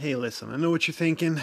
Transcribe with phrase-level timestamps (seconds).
[0.00, 1.42] Hey, listen, I know what you're thinking.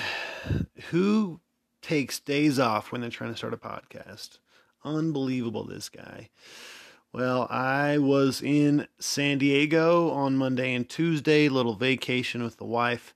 [0.90, 1.42] Who
[1.84, 4.40] takes days off when they're trying to start a podcast?
[4.84, 6.30] Unbelievable, this guy.
[7.14, 13.14] Well, I was in San Diego on Monday and Tuesday, little vacation with the wife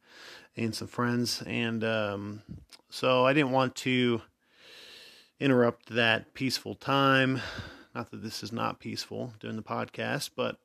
[0.56, 2.44] and some friends, and um,
[2.92, 4.22] so I didn't want to
[5.40, 7.42] interrupt that peaceful time.
[7.96, 10.60] Not that this is not peaceful doing the podcast, but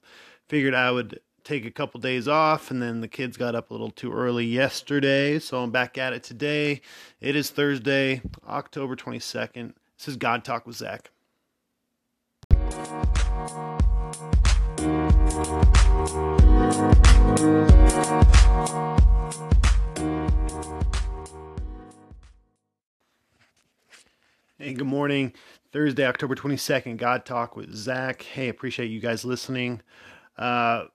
[0.48, 3.72] figured I would take a couple days off and then the kids got up a
[3.72, 6.80] little too early yesterday so i'm back at it today
[7.20, 11.12] it is thursday october 22nd this is god talk with zach
[24.58, 25.32] Hey, good morning.
[25.70, 28.22] Thursday, October 22nd, God Talk with Zach.
[28.22, 29.82] Hey, appreciate you guys listening.
[30.36, 30.86] Uh,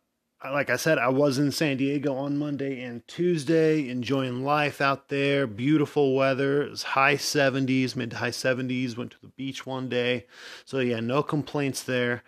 [0.49, 5.09] like I said, I was in San Diego on Monday and Tuesday, enjoying life out
[5.09, 5.45] there.
[5.45, 6.63] Beautiful weather.
[6.63, 8.97] It was high 70s, mid to high 70s.
[8.97, 10.25] Went to the beach one day.
[10.65, 12.23] So, yeah, no complaints there.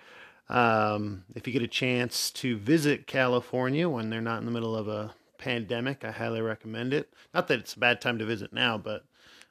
[0.50, 4.76] Um, if you get a chance to visit California when they're not in the middle
[4.76, 7.12] of a pandemic, I highly recommend it.
[7.34, 9.06] Not that it's a bad time to visit now, but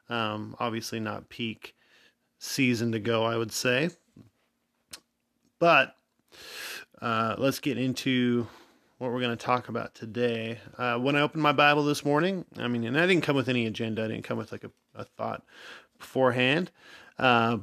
[0.08, 1.74] um, obviously not peak
[2.38, 3.90] season to go, I would say.
[5.58, 5.96] But
[7.02, 8.46] uh, let's get into
[8.98, 10.60] what we're going to talk about today.
[10.78, 13.48] Uh, when I opened my Bible this morning, I mean, and I didn't come with
[13.48, 15.42] any agenda, I didn't come with like a, a thought
[15.98, 16.70] beforehand.
[17.18, 17.58] Uh,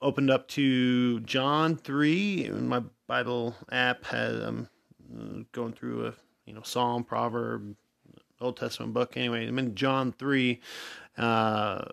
[0.00, 4.68] opened up to John 3, and my Bible app has, um,
[5.52, 6.14] going through a,
[6.46, 7.76] you know, Psalm, Proverb,
[8.40, 9.14] Old Testament book.
[9.14, 10.58] Anyway, I'm in John 3,
[11.18, 11.84] uh,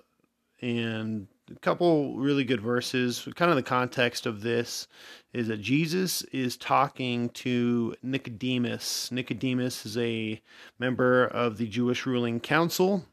[0.61, 3.27] and a couple really good verses.
[3.35, 4.87] Kind of the context of this
[5.33, 9.11] is that Jesus is talking to Nicodemus.
[9.11, 10.41] Nicodemus is a
[10.79, 13.05] member of the Jewish ruling council,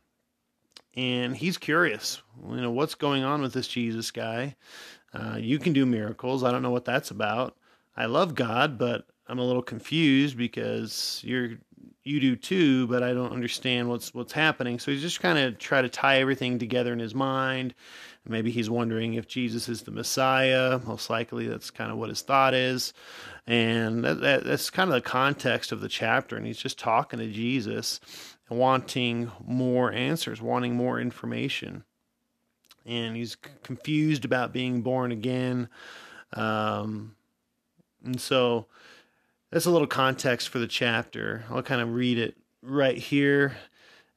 [0.97, 2.23] and he's curious.
[2.49, 4.57] You know, what's going on with this Jesus guy?
[5.13, 6.43] Uh, you can do miracles.
[6.43, 7.57] I don't know what that's about.
[7.97, 11.59] I love God, but I'm a little confused because you're
[12.05, 14.79] you do too, but I don't understand what's what's happening.
[14.79, 17.75] So he's just kind of try to tie everything together in his mind.
[18.27, 20.79] Maybe he's wondering if Jesus is the Messiah.
[20.87, 22.93] Most likely, that's kind of what his thought is,
[23.47, 26.37] and that, that, that's kind of the context of the chapter.
[26.37, 28.01] And he's just talking to Jesus,
[28.49, 31.85] wanting more answers, wanting more information,
[32.87, 35.69] and he's confused about being born again.
[36.35, 37.17] Um,
[38.05, 38.67] and so
[39.55, 41.45] that's a little context for the chapter.
[41.49, 43.57] I'll kind of read it right here.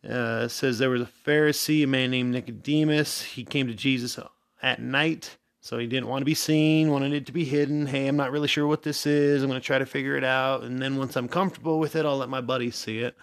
[0.04, 3.22] Uh, it says there was a Pharisee, a man named Nicodemus.
[3.22, 4.18] He came to Jesus
[4.64, 7.86] at night, so he didn't want to be seen, wanted it to be hidden.
[7.86, 9.44] Hey, I'm not really sure what this is.
[9.44, 12.04] I'm going to try to figure it out, and then once I'm comfortable with it,
[12.04, 13.16] I'll let my buddies see it.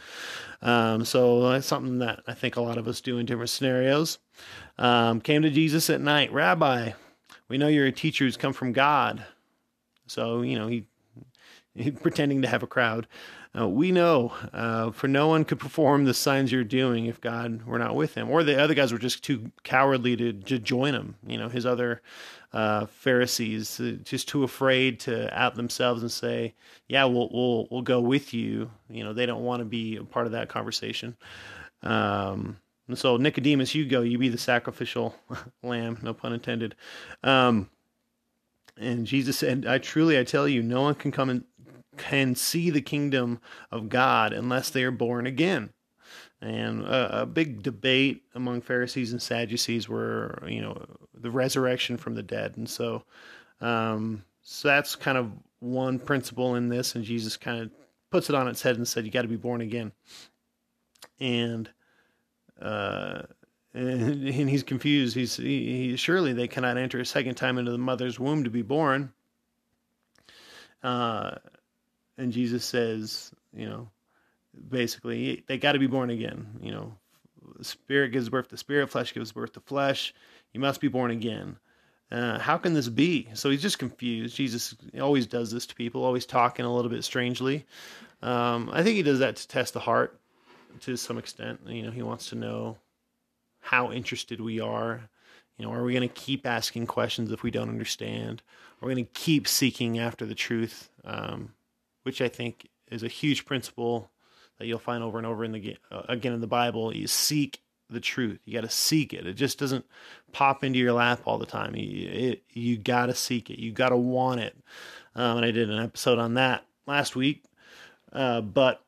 [0.63, 4.21] Um, so that's something that I think a lot of us do in different scenarios.
[4.79, 6.93] Um, came to Jesus at night, Rabbi.
[7.49, 9.27] We know you're a teacher who's come from God.
[10.07, 10.87] So you know he
[12.03, 13.07] pretending to have a crowd.
[13.57, 17.65] Uh, we know, uh, for no one could perform the signs you're doing if God
[17.65, 20.93] were not with him, or the other guys were just too cowardly to, to join
[20.93, 21.15] him.
[21.25, 22.03] You know, his other
[22.53, 26.55] uh, Pharisees uh, just too afraid to out themselves and say,
[26.89, 30.05] "Yeah, we'll we'll we'll go with you." You know, they don't want to be a
[30.05, 31.17] part of that conversation.
[31.83, 32.57] Um,
[32.89, 35.15] and so Nicodemus, you go, you be the sacrificial
[35.63, 36.75] lamb, no pun intended.
[37.23, 37.71] Um,
[38.77, 41.45] and Jesus said, "I truly, I tell you, no one can come in,
[41.97, 43.41] can see the kingdom
[43.71, 45.71] of God unless they are born again.
[46.41, 50.85] And a, a, big debate among Pharisees and Sadducees were, you know,
[51.15, 52.59] the resurrection from the dead.
[52.59, 53.05] And so,
[53.63, 56.95] um, so that's kind of one principle in this.
[56.95, 57.71] And Jesus kind of
[58.11, 59.93] puts it on its head and said, you got to be born again.
[61.19, 61.71] And,
[62.61, 63.23] uh,
[63.73, 65.15] and, and he's confused.
[65.15, 68.51] He's he, he, surely they cannot enter a second time into the mother's womb to
[68.51, 69.13] be born.
[70.83, 71.37] Uh,
[72.17, 73.89] and Jesus says, you know,
[74.69, 76.47] basically they got to be born again.
[76.61, 76.95] You know,
[77.63, 80.15] spirit gives birth to spirit, flesh gives birth to flesh.
[80.53, 81.57] You must be born again.
[82.11, 83.29] Uh, how can this be?
[83.35, 84.37] So he's just confused.
[84.37, 87.67] Jesus always does this to people, always talking a little bit strangely.
[88.23, 90.19] Um, I think he does that to test the heart
[90.81, 91.61] to some extent.
[91.67, 92.79] You know, he wants to know
[93.61, 95.09] how interested we are.
[95.59, 98.43] You know, are we going to keep asking questions if we don't understand?
[98.81, 100.91] Are we going to keep seeking after the truth?
[101.05, 101.53] Um,
[102.05, 104.11] which I think is a huge principle
[104.59, 106.95] that you'll find over and over in the uh, again in the Bible.
[106.95, 107.61] You seek
[107.91, 108.41] the truth.
[108.45, 109.27] You got to seek it.
[109.27, 109.85] It just doesn't
[110.33, 111.75] pop into your lap all the time.
[111.77, 113.59] You, it, you got to seek it.
[113.59, 114.57] You got to want it.
[115.15, 117.45] Um, and I did an episode on that last week.
[118.13, 118.83] Uh, but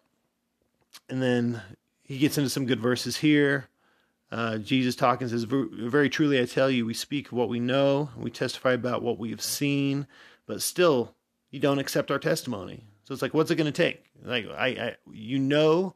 [1.08, 1.62] and then
[2.02, 3.68] he gets into some good verses here.
[4.30, 8.10] Uh, Jesus talking says, Very truly I tell you, we speak of what we know,
[8.16, 10.06] we testify about what we have seen,
[10.46, 11.14] but still
[11.50, 12.84] you don't accept our testimony.
[13.06, 14.04] So it's like, what's it going to take?
[14.22, 15.94] Like, I, I, you know,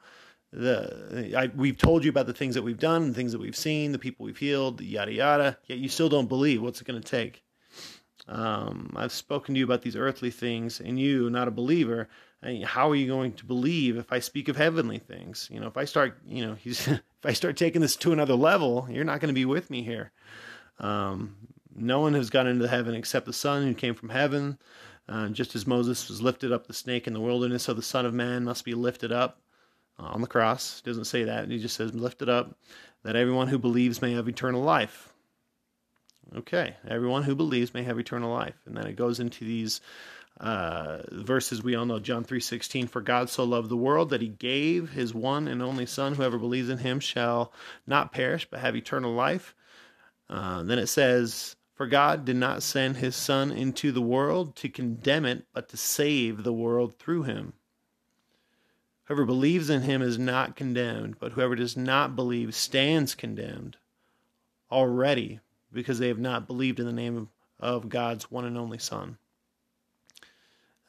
[0.53, 3.57] the I, we've told you about the things that we've done, the things that we've
[3.57, 5.59] seen, the people we've healed, yada yada.
[5.67, 6.63] Yet you still don't believe.
[6.63, 7.45] What's it going to take?
[8.29, 12.09] Um, I've spoken to you about these earthly things, and you, not a believer,
[12.43, 15.49] I mean, how are you going to believe if I speak of heavenly things?
[15.53, 18.89] You know, if I start, you know, if I start taking this to another level,
[18.91, 20.11] you're not going to be with me here.
[20.79, 21.37] Um,
[21.75, 24.59] no one has gone into heaven except the Son who came from heaven.
[25.11, 28.07] Uh, just as Moses was lifted up the snake in the wilderness, so the Son
[28.07, 29.41] of Man must be lifted up
[29.99, 30.81] uh, on the cross.
[30.83, 31.49] Doesn't say that.
[31.49, 32.57] He just says, lifted up,
[33.03, 35.13] that everyone who believes may have eternal life.
[36.37, 38.55] Okay, everyone who believes may have eternal life.
[38.67, 39.81] And then it goes into these
[40.39, 44.29] uh, verses we all know, John 3.16, For God so loved the world that he
[44.29, 46.15] gave his one and only Son.
[46.15, 47.53] Whoever believes in him shall
[47.85, 49.57] not perish, but have eternal life.
[50.29, 54.69] Uh, then it says, For God did not send his Son into the world to
[54.69, 57.55] condemn it, but to save the world through him.
[59.05, 63.79] Whoever believes in him is not condemned, but whoever does not believe stands condemned
[64.71, 65.41] already
[65.73, 69.17] because they have not believed in the name of, God's one and only Son.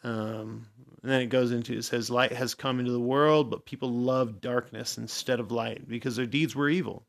[0.04, 0.68] Um,
[1.02, 3.94] and then it goes into it says, Light has come into the world, but people
[3.94, 7.06] love darkness instead of light because their deeds were evil.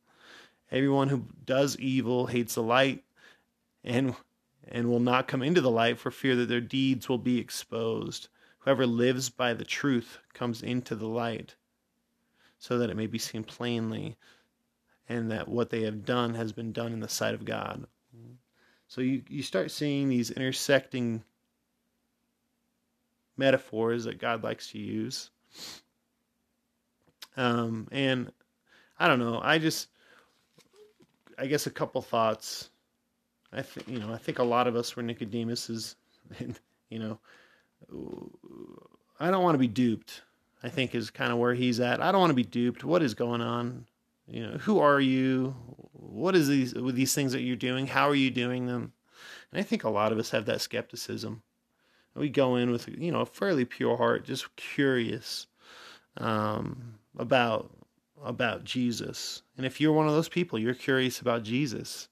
[0.71, 3.03] Everyone who does evil hates the light
[3.85, 4.15] and
[4.69, 8.29] and will not come into the light for fear that their deeds will be exposed.
[8.61, 11.57] Whoever lives by the truth comes into the light
[12.59, 14.17] so that it may be seen plainly
[15.09, 17.87] and that what they have done has been done in the sight of God.
[18.87, 21.25] So you, you start seeing these intersecting
[23.37, 25.31] metaphors that God likes to use.
[27.37, 28.31] Um, and
[28.99, 29.89] I don't know, I just,
[31.39, 32.71] I guess a couple thoughts.
[33.53, 35.95] I think, you know, I think a lot of us were Nicodemuses,
[36.39, 36.59] and,
[36.89, 37.19] you know,
[39.21, 40.23] I don't want to be duped.
[40.63, 42.01] I think is kind of where he's at.
[42.01, 42.85] I don't want to be duped.
[42.85, 43.87] What is going on?
[44.29, 45.57] You know, who are you?
[45.93, 47.89] What is these with these things that you're doing?
[47.89, 48.93] How are you doing them?
[49.51, 51.43] And I think a lot of us have that skepticism.
[52.15, 55.47] We go in with you know a fairly pure heart, just curious
[56.19, 57.71] um, about
[58.23, 59.43] about Jesus.
[59.57, 62.09] And if you're one of those people, you're curious about Jesus.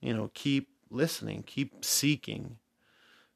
[0.00, 2.56] You know, keep listening, keep seeking,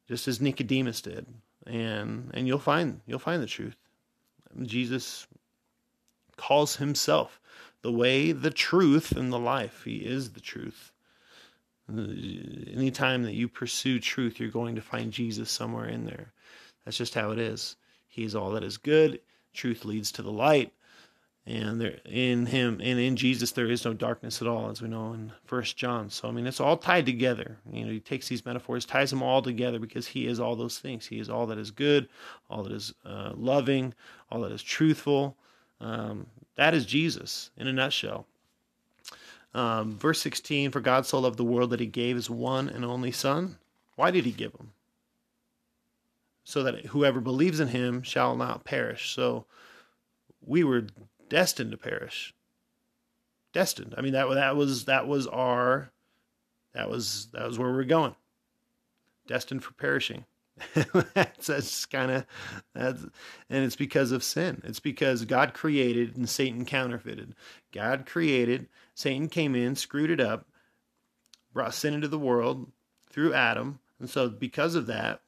[0.08, 1.26] just as Nicodemus did,
[1.66, 3.76] and and you'll find you'll find the truth.
[4.62, 5.26] Jesus
[6.37, 7.40] calls himself
[7.82, 9.82] the way, the truth, and the life.
[9.84, 10.93] He is the truth.
[11.88, 16.32] Anytime that you pursue truth, you're going to find Jesus somewhere in there.
[16.84, 17.76] That's just how it is.
[18.08, 19.20] He is all that is good.
[19.52, 20.72] Truth leads to the light.
[21.46, 24.88] And there in him and in Jesus there is no darkness at all, as we
[24.88, 26.08] know in First John.
[26.08, 27.58] So I mean it's all tied together.
[27.70, 30.79] You know, he takes these metaphors, ties them all together because he is all those
[30.79, 31.06] things.
[31.06, 32.08] He is all that is good,
[32.49, 33.93] all that is uh, loving,
[34.31, 35.37] all that is truthful.
[35.81, 36.26] Um,
[36.56, 38.26] that is Jesus in a nutshell.
[39.55, 42.85] Um, verse 16 For God so loved the world that he gave his one and
[42.85, 43.58] only Son.
[43.96, 44.73] Why did he give him?
[46.43, 49.14] So that whoever believes in him shall not perish.
[49.14, 49.46] So
[50.44, 50.87] we were
[51.28, 52.34] destined to perish.
[53.52, 53.94] Destined.
[53.96, 55.90] I mean that that was that was our
[56.74, 58.16] that was that was where we we're going.
[59.26, 60.24] Destined for perishing.
[61.14, 62.26] that's, that's kind of
[62.74, 63.02] that's
[63.50, 64.62] and it's because of sin.
[64.64, 67.34] It's because God created and Satan counterfeited.
[67.72, 70.46] God created, Satan came in, screwed it up,
[71.52, 72.70] brought sin into the world
[73.10, 75.22] through Adam, and so because of that,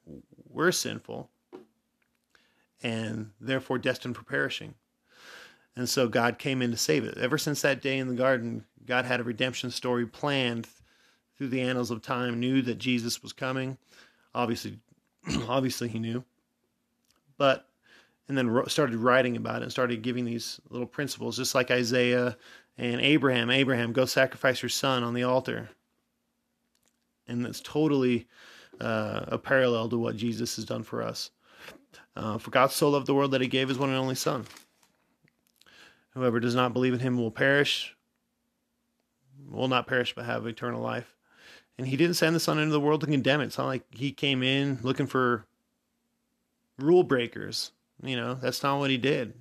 [0.48, 1.30] we're sinful
[2.82, 4.74] and therefore destined for perishing.
[5.76, 7.18] And so God came in to save it.
[7.18, 10.66] Ever since that day in the garden, God had a redemption story planned
[11.36, 13.76] through the annals of time, knew that Jesus was coming.
[14.34, 14.78] Obviously,
[15.48, 16.24] obviously he knew.
[17.36, 17.68] But
[18.28, 22.36] and then started writing about it and started giving these little principles, just like Isaiah
[22.76, 23.50] and Abraham.
[23.50, 25.68] Abraham, go sacrifice your son on the altar.
[27.28, 28.26] And that's totally
[28.80, 31.30] uh, a parallel to what Jesus has done for us.
[32.16, 34.44] Uh, for God so loved the world that he gave his one and only son.
[36.16, 37.94] Whoever does not believe in him will perish,
[39.50, 41.14] will not perish but have eternal life.
[41.76, 43.44] And he didn't send the son into the world to condemn it.
[43.44, 45.44] It's not like he came in looking for
[46.78, 47.70] rule breakers.
[48.02, 49.34] You know, that's not what he did.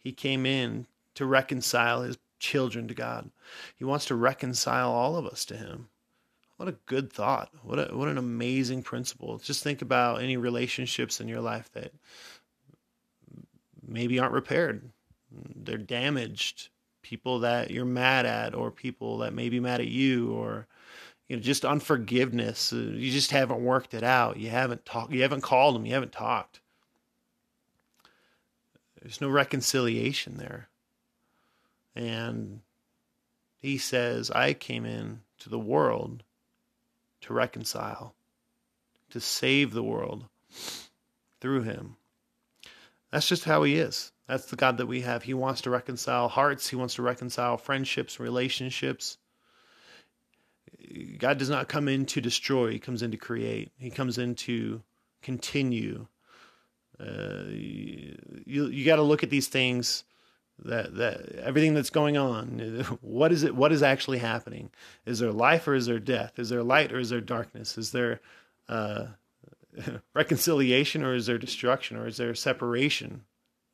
[0.00, 3.30] He came in to reconcile his children to God.
[3.76, 5.90] He wants to reconcile all of us to him.
[6.56, 7.50] What a good thought.
[7.62, 9.38] What a, what an amazing principle.
[9.38, 11.92] Just think about any relationships in your life that
[13.86, 14.90] maybe aren't repaired
[15.30, 16.68] they're damaged
[17.02, 20.66] people that you're mad at, or people that may be mad at you, or
[21.28, 22.72] you know, just unforgiveness.
[22.72, 24.36] Uh, you just haven't worked it out.
[24.36, 25.12] You haven't talked.
[25.12, 25.86] You haven't called them.
[25.86, 26.60] You haven't talked.
[29.00, 30.68] There's no reconciliation there.
[31.94, 32.60] And
[33.58, 36.22] he says, I came in to the world
[37.22, 38.14] to reconcile,
[39.10, 40.26] to save the world
[41.40, 41.96] through him.
[43.10, 44.12] That's just how he is.
[44.28, 45.22] That's the God that we have.
[45.22, 49.18] He wants to reconcile hearts, he wants to reconcile friendships, relationships.
[51.18, 53.72] God does not come in to destroy, he comes in to create.
[53.78, 54.82] He comes in to
[55.22, 56.06] continue.
[56.98, 58.16] Uh, you
[58.68, 60.04] you got to look at these things
[60.64, 62.58] that that everything that's going on
[63.02, 64.70] what is it what is actually happening
[65.04, 67.92] is there life or is there death is there light or is there darkness is
[67.92, 68.20] there
[68.68, 69.04] uh,
[70.14, 73.22] reconciliation or is there destruction or is there separation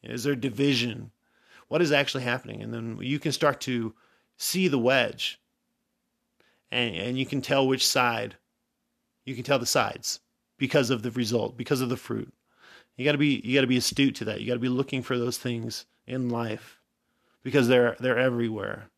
[0.03, 1.11] is there division?
[1.69, 2.63] What is actually happening?
[2.63, 3.95] And then you can start to
[4.37, 5.41] see the wedge.
[6.71, 8.37] And and you can tell which side.
[9.25, 10.21] You can tell the sides
[10.59, 12.33] because of the result because of the fruit.
[12.97, 14.41] You got to be you got to be astute to that.
[14.41, 16.81] You got to be looking for those things in life
[17.43, 18.91] because they're they're everywhere.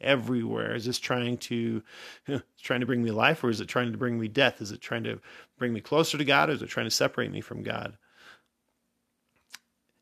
[0.00, 0.74] Everywhere.
[0.74, 1.82] Is this trying to
[2.62, 4.60] trying to bring me life or is it trying to bring me death?
[4.60, 5.20] Is it trying to
[5.58, 7.96] bring me closer to god or is it trying to separate me from god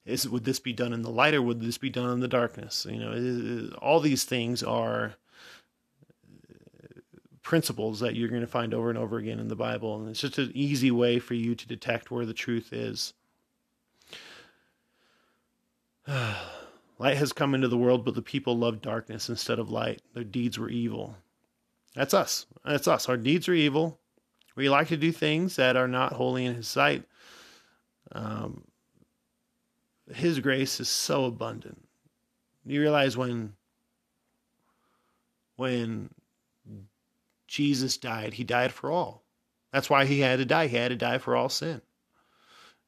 [0.04, 2.28] is would this be done in the light or would this be done in the
[2.28, 5.14] darkness you know all these things are
[7.42, 10.20] principles that you're going to find over and over again in the bible and it's
[10.20, 13.14] just an easy way for you to detect where the truth is
[16.06, 20.02] light has come into the world, but the people loved darkness instead of light.
[20.14, 21.16] Their deeds were evil.
[21.94, 22.46] That's us.
[22.64, 23.08] That's us.
[23.08, 23.98] Our deeds are evil.
[24.54, 27.04] We like to do things that are not holy in His sight.
[28.12, 28.64] Um,
[30.14, 31.88] His grace is so abundant.
[32.64, 33.54] You realize when
[35.56, 36.10] when
[37.46, 39.22] Jesus died, He died for all.
[39.72, 40.66] That's why He had to die.
[40.66, 41.82] He had to die for all sin.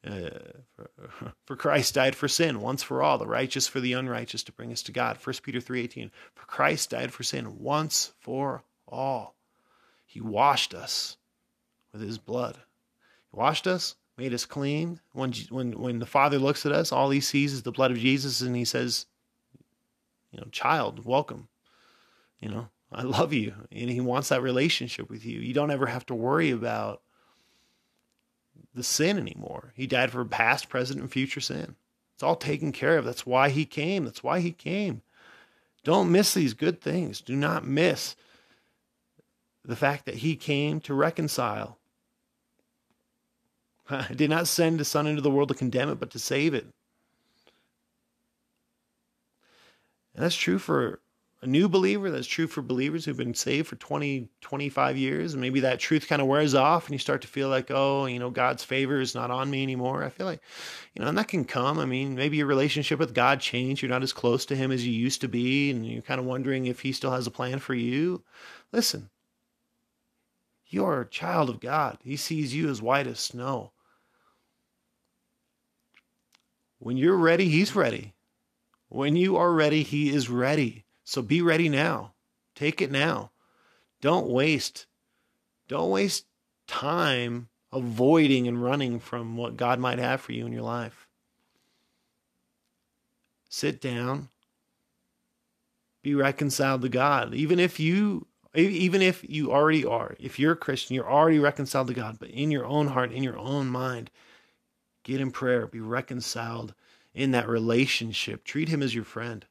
[0.07, 0.31] Uh,
[0.77, 0.91] for,
[1.47, 4.71] for, Christ died for sin once for all, the righteous for the unrighteous to bring
[4.71, 5.19] us to God.
[5.23, 6.11] 1 Peter 3:18.
[6.35, 9.35] For Christ died for sin once for all.
[10.05, 11.17] He washed us
[11.93, 12.57] with his blood.
[13.31, 15.01] He washed us, made us clean.
[15.13, 17.99] When when when the Father looks at us, all he sees is the blood of
[17.99, 19.07] Jesus and he says,
[20.31, 21.49] you know, child, welcome.
[22.41, 23.55] You know, I love you.
[23.73, 25.41] And he wants that relationship with you.
[25.41, 27.03] You don't ever have to worry about
[28.75, 29.73] the sin anymore.
[29.77, 31.77] He died for past, present, and future sin.
[32.15, 33.05] It's all taken care of.
[33.05, 34.05] That's why he came.
[34.05, 35.03] That's why he came.
[35.83, 37.21] Don't miss these good things.
[37.21, 38.17] Do not miss
[39.65, 41.79] the fact that he came to reconcile.
[43.89, 46.55] I did not send the Son into the world to condemn it, but to save
[46.55, 46.67] it.
[50.15, 51.01] And that's true for
[51.45, 52.11] a new believer.
[52.11, 55.35] That's true for believers who've been saved for 20, 25 years.
[55.35, 58.07] And maybe that truth kind of wears off and you start to feel like, oh,
[58.07, 60.03] you know, God's favor is not on me anymore.
[60.03, 60.41] I feel like,
[60.95, 61.79] you know, and that can come.
[61.79, 63.83] I mean, maybe your relationship with God changed.
[63.83, 65.71] You're not as close to Him as you used to be.
[65.71, 68.23] And you're kind of wondering if He still has a plan for you.
[68.73, 69.11] Listen,
[70.67, 71.99] you're a child of God.
[72.03, 73.73] He sees you as white as snow.
[76.85, 78.13] When you're ready, He's ready.
[78.91, 80.85] When you are ready, He is ready.
[81.03, 82.13] So be ready now.
[82.55, 83.31] Take it now.
[84.03, 84.85] Don't waste
[85.67, 86.27] don't waste
[86.67, 91.09] time avoiding and running from what God might have for you in your life.
[93.49, 94.29] Sit down.
[96.03, 97.33] Be reconciled to God.
[97.33, 101.87] Even if you even if you already are, if you're a Christian, you're already reconciled
[101.87, 104.11] to God, but in your own heart, in your own mind,
[105.05, 106.75] get in prayer, be reconciled
[107.15, 108.43] in that relationship.
[108.43, 109.47] Treat him as your friend.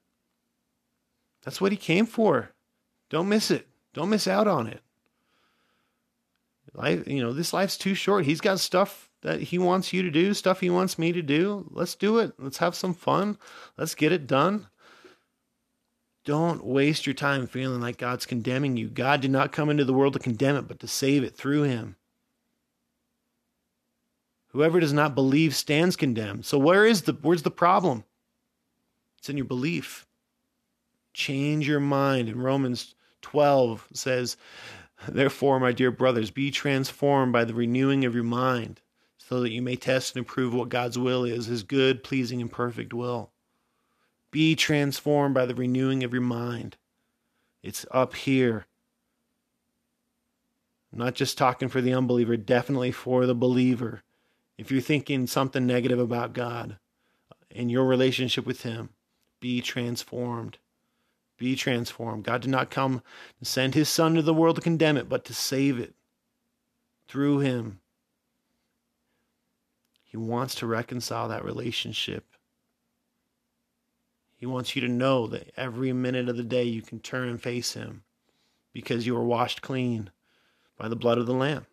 [1.43, 2.51] That's what he came for.
[3.09, 3.67] Don't miss it.
[3.93, 4.81] Don't miss out on it.
[6.73, 8.25] Life, you know, this life's too short.
[8.25, 11.69] He's got stuff that he wants you to do, stuff he wants me to do.
[11.69, 12.33] Let's do it.
[12.39, 13.37] Let's have some fun.
[13.77, 14.67] Let's get it done.
[16.25, 18.89] Don't waste your time feeling like God's condemning you.
[18.89, 21.63] God did not come into the world to condemn it, but to save it through
[21.63, 21.97] him.
[24.53, 26.45] Whoever does not believe stands condemned.
[26.45, 28.05] So where is the where's the problem?
[29.17, 30.05] It's in your belief
[31.13, 32.27] change your mind.
[32.27, 34.37] And Romans 12 says,
[35.07, 38.81] Therefore, my dear brothers, be transformed by the renewing of your mind,
[39.17, 42.51] so that you may test and approve what God's will is, his good, pleasing, and
[42.51, 43.31] perfect will.
[44.31, 46.77] Be transformed by the renewing of your mind.
[47.61, 48.65] It's up here.
[50.91, 54.03] I'm not just talking for the unbeliever, definitely for the believer.
[54.57, 56.77] If you're thinking something negative about God
[57.51, 58.89] and your relationship with Him,
[59.43, 60.57] be transformed.
[61.37, 62.23] Be transformed.
[62.23, 63.01] God did not come
[63.39, 65.95] to send his son to the world to condemn it, but to save it
[67.09, 67.81] through him.
[70.05, 72.23] He wants to reconcile that relationship.
[74.37, 77.41] He wants you to know that every minute of the day you can turn and
[77.41, 78.03] face him
[78.71, 80.09] because you are washed clean
[80.77, 81.65] by the blood of the Lamb.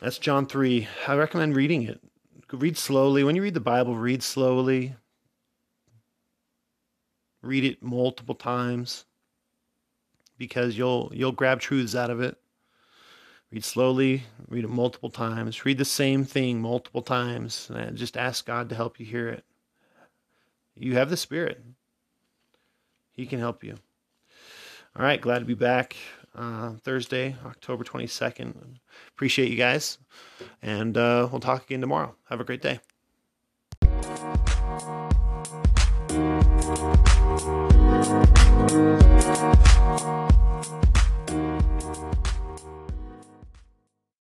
[0.00, 0.88] That's John 3.
[1.08, 2.00] I recommend reading it.
[2.50, 3.22] Read slowly.
[3.22, 4.94] When you read the Bible, read slowly.
[7.42, 9.04] Read it multiple times
[10.38, 12.38] because you'll you'll grab truths out of it.
[13.52, 15.64] Read slowly, read it multiple times.
[15.64, 19.44] Read the same thing multiple times and just ask God to help you hear it.
[20.76, 21.62] You have the Spirit.
[23.12, 23.76] He can help you.
[24.96, 25.96] All right, glad to be back
[26.34, 28.54] uh, Thursday, October 22nd.
[29.08, 29.98] Appreciate you guys.
[30.62, 32.14] And uh, we'll talk again tomorrow.
[32.28, 32.80] Have a great day.